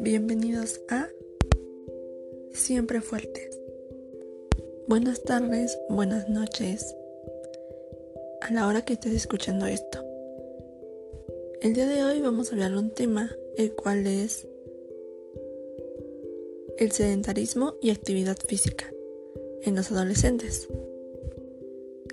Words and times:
Bienvenidos 0.00 0.80
a 0.90 1.08
Siempre 2.52 3.00
Fuertes. 3.00 3.58
Buenas 4.86 5.22
tardes, 5.22 5.78
buenas 5.88 6.28
noches. 6.28 6.94
A 8.42 8.52
la 8.52 8.66
hora 8.66 8.84
que 8.84 8.92
estés 8.92 9.14
escuchando 9.14 9.64
esto. 9.66 10.04
El 11.62 11.72
día 11.72 11.86
de 11.86 12.04
hoy 12.04 12.20
vamos 12.20 12.50
a 12.50 12.52
hablar 12.52 12.72
de 12.72 12.78
un 12.78 12.90
tema, 12.90 13.34
el 13.56 13.74
cual 13.74 14.06
es 14.06 14.46
el 16.78 16.92
sedentarismo 16.92 17.76
y 17.80 17.90
actividad 17.90 18.36
física 18.46 18.92
en 19.62 19.76
los 19.76 19.90
adolescentes. 19.90 20.68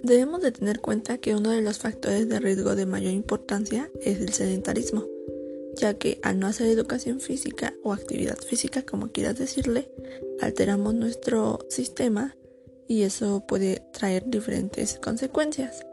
Debemos 0.04 0.42
de 0.42 0.52
tener 0.52 0.80
cuenta 0.80 1.18
que 1.18 1.36
uno 1.36 1.52
de 1.52 1.62
los 1.62 1.80
factores 1.80 2.28
de 2.28 2.40
riesgo 2.40 2.76
de 2.76 2.86
mayor 2.86 3.14
importancia 3.14 3.90
es 4.02 4.20
el 4.20 4.34
sedentarismo 4.34 5.06
ya 5.76 5.94
que 5.94 6.20
al 6.24 6.40
no 6.40 6.48
hacer 6.48 6.68
educación 6.68 7.20
física 7.20 7.74
o 7.84 7.94
actividad 7.94 8.38
física, 8.38 8.84
como 8.84 9.12
quieras 9.12 9.38
decirle, 9.38 9.90
alteramos 10.42 10.94
nuestro 10.94 11.60
sistema 11.70 12.36
y 12.88 13.04
eso 13.04 13.46
puede 13.48 13.84
traer 13.94 14.24
diferentes 14.26 15.00
consecuencias. 15.00 15.86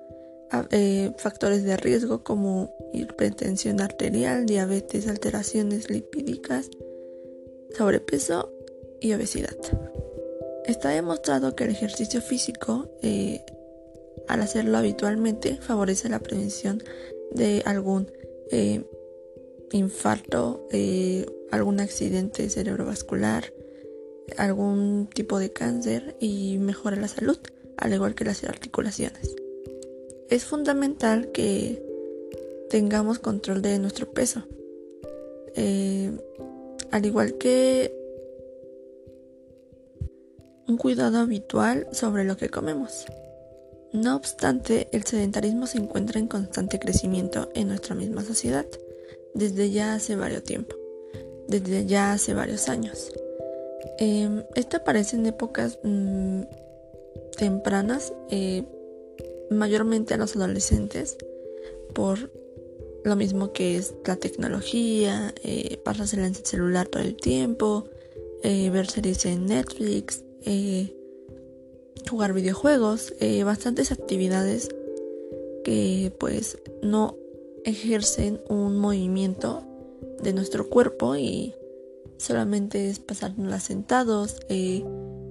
Eh, 0.71 1.13
factores 1.19 1.63
de 1.63 1.77
riesgo 1.77 2.25
como 2.25 2.75
hipertensión 2.93 3.81
arterial, 3.81 4.47
diabetes, 4.47 5.07
alteraciones 5.07 5.91
lipídicas, 5.91 6.71
sobrepeso 7.77 8.51
y 9.01 9.13
obesidad. 9.13 9.57
Está 10.65 10.91
demostrado 10.91 11.55
que 11.55 11.65
el 11.65 11.71
ejercicio 11.71 12.23
físico, 12.23 12.91
eh, 13.03 13.45
al 14.27 14.43
hacerlo 14.43 14.79
habitualmente, 14.79 15.57
favorece 15.61 16.09
la 16.09 16.19
prevención 16.21 16.83
de 17.33 17.63
algún 17.65 18.11
eh, 18.51 18.85
infarto, 19.73 20.67
eh, 20.71 21.27
algún 21.51 21.81
accidente 21.81 22.49
cerebrovascular, 22.49 23.53
algún 24.37 25.09
tipo 25.13 25.39
de 25.39 25.53
cáncer 25.53 26.17
y 26.21 26.59
mejora 26.59 26.97
la 26.97 27.09
salud, 27.09 27.39
al 27.77 27.93
igual 27.93 28.15
que 28.15 28.25
las 28.25 28.45
articulaciones. 28.45 29.37
Es 30.29 30.45
fundamental 30.45 31.31
que 31.33 31.83
tengamos 32.69 33.19
control 33.19 33.63
de 33.63 33.79
nuestro 33.79 34.11
peso, 34.11 34.45
eh, 35.55 36.11
al 36.91 37.07
igual 37.07 37.39
que 37.39 37.95
un 40.67 40.77
cuidado 40.77 41.19
habitual 41.19 41.89
sobre 41.93 42.25
lo 42.25 42.37
que 42.37 42.51
comemos. 42.51 43.07
No 43.93 44.17
obstante, 44.17 44.89
el 44.93 45.05
sedentarismo 45.05 45.67
se 45.67 45.79
encuentra 45.79 46.21
en 46.21 46.29
constante 46.29 46.79
crecimiento 46.79 47.51
en 47.55 47.69
nuestra 47.69 47.95
misma 47.95 48.23
sociedad 48.23 48.67
desde 49.35 49.71
ya 49.71 49.95
hace 49.95 50.17
varios 50.17 50.43
tiempo, 50.43 50.77
desde 51.47 51.87
ya 51.87 52.13
hace 52.13 52.35
varios 52.35 52.69
años. 52.69 53.11
Eh, 53.99 54.45
este 54.55 54.77
aparece 54.77 55.17
en 55.17 55.27
épocas 55.27 55.79
mm, 55.83 56.43
tempranas, 57.37 58.13
eh, 58.31 58.65
mayormente 59.51 60.15
a 60.15 60.17
los 60.19 60.37
adolescentes, 60.37 61.17
por 61.95 62.31
lo 63.05 63.17
mismo 63.17 63.53
que 63.53 63.77
es 63.77 63.95
la 64.05 64.17
tecnología, 64.17 65.35
eh, 65.43 65.79
pasarse 65.85 66.17
en 66.17 66.25
el 66.25 66.35
celular 66.37 66.89
todo 66.89 67.03
el 67.03 67.17
tiempo, 67.17 67.89
eh, 68.43 68.71
ver 68.71 68.91
series 68.91 69.25
en 69.25 69.47
Netflix, 69.47 70.25
jugar 72.09 72.33
videojuegos, 72.33 73.15
bastantes 73.45 73.93
actividades 73.93 74.69
que 75.65 76.13
pues 76.19 76.59
no 76.83 77.17
ejercen 77.65 78.41
un 78.49 78.79
movimiento 78.79 79.63
de 80.23 80.33
nuestro 80.33 80.69
cuerpo 80.69 81.17
y 81.17 81.55
solamente 82.17 82.89
es 82.91 82.99
pasárnosla 82.99 83.61
sentados, 83.61 84.41
eh, 84.49 84.85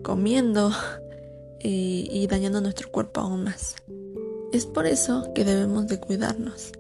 comiendo 0.04 0.72
eh, 1.60 2.08
y 2.10 2.28
dañando 2.28 2.62
nuestro 2.62 2.92
cuerpo 2.92 3.22
aún 3.22 3.44
más. 3.44 3.76
Es 4.52 4.66
por 4.66 4.86
eso 4.86 5.32
que 5.34 5.44
debemos 5.44 5.88
de 5.88 6.00
cuidarnos. 6.00 6.72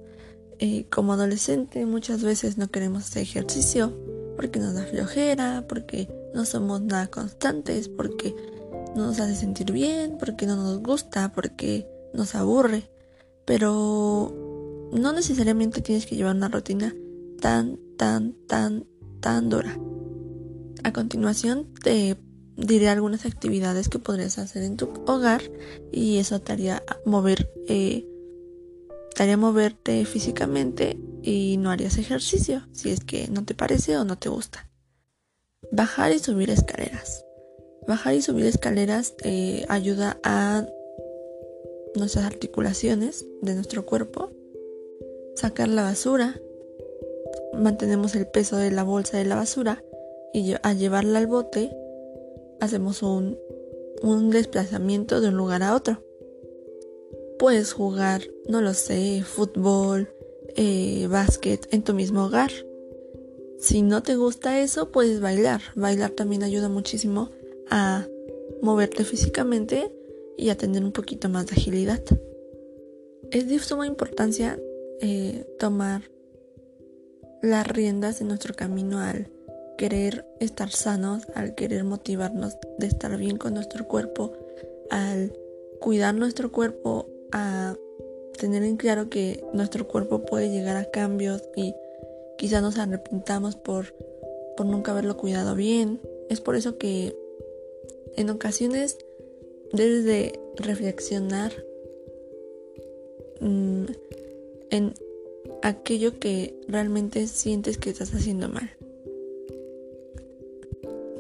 Eh, 0.60 0.86
como 0.90 1.14
adolescente 1.14 1.86
muchas 1.86 2.24
veces 2.24 2.58
no 2.58 2.70
queremos 2.70 3.04
hacer 3.04 3.22
ejercicio 3.22 3.94
porque 4.36 4.60
nos 4.60 4.74
da 4.74 4.84
flojera, 4.86 5.66
porque 5.68 6.08
no 6.34 6.46
somos 6.46 6.82
nada 6.82 7.08
constantes, 7.08 7.90
porque 7.90 8.36
no 8.96 9.08
nos 9.08 9.20
hace 9.20 9.36
sentir 9.36 9.72
bien, 9.72 10.18
porque 10.20 10.46
no 10.46 10.56
nos 10.56 10.82
gusta, 10.82 11.32
porque 11.34 11.88
nos 12.14 12.36
aburre. 12.36 12.90
Pero 13.46 14.34
no 14.92 15.14
necesariamente 15.14 15.82
tienes 15.82 16.06
que 16.06 16.16
llevar 16.16 16.36
una 16.36 16.50
rutina 16.50 16.94
tan, 17.40 17.80
tan, 17.98 18.34
tan, 18.48 18.86
tan 19.20 19.50
dura. 19.50 19.78
A 20.84 20.94
continuación 20.94 21.68
te 21.84 22.18
diré 22.56 22.90
algunas 22.90 23.26
actividades 23.26 23.88
que 23.90 24.00
podrías 24.00 24.38
hacer 24.40 24.64
en 24.64 24.78
tu 24.78 24.90
hogar 25.06 25.42
y 25.92 26.18
eso 26.18 26.42
te 26.42 26.54
haría 26.54 26.84
mover, 27.06 27.50
eh, 27.68 28.08
moverte 29.38 30.06
físicamente 30.06 31.00
y 31.22 31.58
no 31.58 31.70
harías 31.70 31.98
ejercicio 31.98 32.68
si 32.72 32.90
es 32.90 33.04
que 33.04 33.28
no 33.28 33.44
te 33.44 33.54
parece 33.54 33.98
o 33.98 34.06
no 34.06 34.18
te 34.18 34.30
gusta. 34.30 34.70
Bajar 35.72 36.12
y 36.12 36.20
subir 36.20 36.50
escaleras. 36.50 37.27
Bajar 37.88 38.16
y 38.16 38.22
subir 38.22 38.46
escaleras 38.46 39.16
eh, 39.24 39.66
ayuda 39.70 40.20
a 40.24 40.68
nuestras 41.96 42.26
articulaciones 42.26 43.26
de 43.42 43.56
nuestro 43.56 43.86
cuerpo 43.86 44.30
sacar 45.38 45.68
la 45.68 45.84
basura, 45.84 46.42
mantenemos 47.54 48.16
el 48.16 48.28
peso 48.28 48.58
de 48.58 48.72
la 48.72 48.84
bolsa 48.84 49.18
de 49.18 49.26
la 49.26 49.36
basura 49.36 49.84
y 50.34 50.56
al 50.64 50.78
llevarla 50.78 51.20
al 51.20 51.28
bote 51.28 51.72
hacemos 52.60 53.04
un, 53.04 53.38
desplazamiento 54.32 55.22
de 55.22 55.30
un 55.30 55.38
lugar 55.38 55.62
a 55.64 55.76
otro. 55.76 56.04
Puedes 57.38 57.72
jugar, 57.74 58.22
no 58.48 58.62
lo 58.62 58.74
sé, 58.74 59.24
fútbol, 59.24 60.10
eh, 60.56 61.08
básquet 61.08 61.68
en 61.72 61.84
tu 61.84 61.94
mismo 61.94 62.26
hogar. 62.26 62.52
Si 63.60 63.84
no 63.84 64.02
te 64.02 64.16
gusta 64.16 64.60
eso, 64.60 64.92
puedes 64.92 65.20
bailar. 65.20 65.62
Bailar 65.76 66.12
también 66.12 66.44
ayuda 66.44 66.68
muchísimo 66.68 67.30
a 67.70 68.06
moverte 68.62 69.04
físicamente 69.04 69.92
y 70.38 70.50
a 70.50 70.58
tener 70.58 70.84
un 70.84 70.92
poquito 70.92 71.30
más 71.30 71.48
de 71.48 71.54
agilidad. 71.54 72.02
Es 73.32 73.50
de 73.50 73.60
suma 73.60 73.88
importancia 73.88 74.60
eh, 75.02 75.46
tomar 75.60 76.04
las 77.42 77.68
riendas 77.68 78.20
de 78.20 78.26
nuestro 78.26 78.54
camino 78.54 79.00
al 79.00 79.30
querer 79.78 80.26
estar 80.40 80.72
sanos, 80.72 81.24
al 81.36 81.56
querer 81.56 81.84
motivarnos 81.84 82.58
de 82.80 82.88
estar 82.88 83.16
bien 83.18 83.38
con 83.38 83.54
nuestro 83.54 83.88
cuerpo, 83.88 84.34
al 84.90 85.34
cuidar 85.80 86.16
nuestro 86.16 86.52
cuerpo, 86.52 87.08
a 87.32 87.76
tener 88.38 88.64
en 88.64 88.78
claro 88.78 89.10
que 89.10 89.44
nuestro 89.54 89.88
cuerpo 89.88 90.26
puede 90.26 90.50
llegar 90.50 90.78
a 90.78 90.90
cambios 90.90 91.44
y 91.56 91.76
quizás 92.38 92.62
nos 92.62 92.78
arrepintamos 92.78 93.56
por, 93.56 93.94
por 94.56 94.66
nunca 94.66 94.92
haberlo 94.92 95.18
cuidado 95.18 95.56
bien. 95.56 96.00
Es 96.30 96.42
por 96.42 96.56
eso 96.56 96.78
que 96.78 97.16
en 98.18 98.30
ocasiones 98.30 98.98
debes 99.72 100.04
de 100.04 100.40
reflexionar 100.58 101.54
mm, 103.40 103.86
en 104.72 104.94
aquello 105.64 106.20
que 106.20 106.60
realmente 106.68 107.28
sientes 107.28 107.78
que 107.78 107.90
estás 107.92 108.14
haciendo 108.14 108.50
mal. 108.50 108.70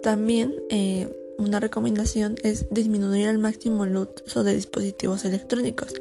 También 0.01 0.53
eh, 0.69 1.07
una 1.37 1.59
recomendación 1.59 2.35
es 2.43 2.67
disminuir 2.71 3.27
al 3.27 3.37
máximo 3.37 3.85
el 3.85 3.95
uso 3.95 4.43
de 4.43 4.55
dispositivos 4.55 5.23
electrónicos, 5.25 5.93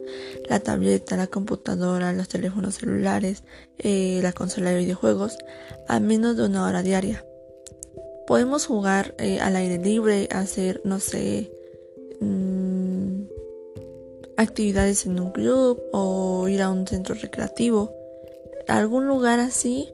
la 0.49 0.61
tableta, 0.61 1.17
la 1.17 1.27
computadora, 1.27 2.13
los 2.13 2.29
teléfonos 2.29 2.77
celulares, 2.77 3.43
eh, 3.79 4.21
la 4.23 4.33
consola 4.33 4.71
de 4.71 4.79
videojuegos, 4.79 5.37
a 5.89 6.01
menos 6.01 6.37
de 6.37 6.45
una 6.45 6.67
hora 6.67 6.83
diaria. 6.83 7.25
Podemos 8.27 8.67
jugar 8.67 9.15
eh, 9.19 9.39
al 9.41 9.57
aire 9.57 9.79
libre, 9.79 10.29
hacer, 10.33 10.81
no 10.85 10.99
sé, 11.01 11.51
mm, 12.21 13.23
actividades 14.37 15.07
en 15.07 15.21
un 15.21 15.31
club 15.31 15.81
o 15.93 16.49
ir 16.49 16.63
a 16.63 16.71
un 16.71 16.87
centro 16.87 17.15
recreativo, 17.15 17.95
algún 18.69 19.07
lugar 19.07 19.39
así 19.41 19.93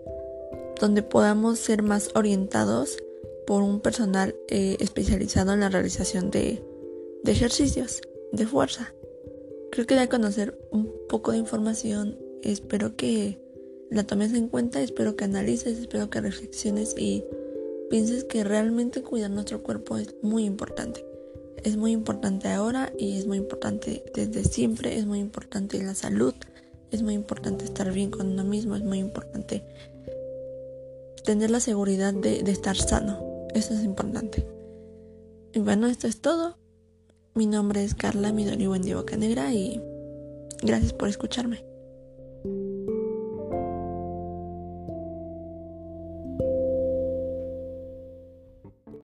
donde 0.81 1.03
podamos 1.03 1.59
ser 1.59 1.83
más 1.83 2.11
orientados 2.15 2.99
por 3.47 3.63
un 3.63 3.81
personal 3.81 4.35
eh, 4.49 4.77
especializado 4.81 5.53
en 5.53 5.61
la 5.61 5.69
realización 5.69 6.31
de, 6.31 6.65
de 7.23 7.33
ejercicios 7.33 8.01
de 8.33 8.47
fuerza. 8.47 8.95
Creo 9.71 9.87
que 9.87 9.95
ya 9.95 10.09
conocer 10.09 10.59
un 10.71 10.91
poco 11.09 11.33
de 11.33 11.39
información, 11.39 12.19
espero 12.43 12.97
que 12.97 13.39
la 13.91 14.05
tomes 14.05 14.33
en 14.33 14.49
cuenta, 14.49 14.81
espero 14.81 15.17
que 15.17 15.25
analices, 15.25 15.79
espero 15.79 16.11
que 16.11 16.21
reflexiones 16.21 16.95
y 16.99 17.25
pienses 17.93 18.25
que 18.25 18.43
realmente 18.43 19.03
cuidar 19.03 19.31
nuestro 19.31 19.63
cuerpo 19.63 19.99
es 19.99 20.15
muy 20.23 20.47
importante 20.47 21.05
es 21.65 21.77
muy 21.77 21.93
importante 21.93 22.49
ahora 22.49 22.93
y 22.99 23.19
es 23.19 23.27
muy 23.27 23.39
importante 23.39 24.05
desde 24.15 24.45
siempre, 24.45 24.99
es 24.99 25.07
muy 25.07 25.21
importante 25.21 25.83
la 25.83 25.95
salud, 25.95 26.35
es 26.91 27.03
muy 27.03 27.15
importante 27.15 27.65
estar 27.65 27.93
bien 27.93 28.11
con 28.11 28.29
uno 28.29 28.45
mismo, 28.45 28.75
es 28.75 28.83
muy 28.83 28.99
importante 28.99 29.63
tener 31.25 31.51
la 31.51 31.61
seguridad 31.61 32.13
de, 32.13 32.41
estar 32.51 32.77
sano. 32.77 33.47
Eso 33.55 33.75
es 33.75 33.85
importante. 33.85 34.47
Y 35.53 35.61
bueno, 35.61 35.87
esto 35.87 36.09
es 36.09 36.21
todo. 36.21 36.59
Mi 37.35 37.47
nombre 37.47 37.85
es 37.85 37.95
Carla 37.95 38.33
Midori 38.33 38.67
Boca 38.67 39.17
Negra 39.17 39.53
y 39.53 39.81
gracias 40.63 40.93
por 40.93 41.09
escucharme. 41.09 41.72